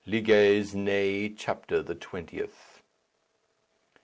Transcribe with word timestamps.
Leges 0.03 0.73
Inæ_, 0.73 1.35
chapter 1.37 1.83
the 1.83 1.93
twentieth." 1.93 2.81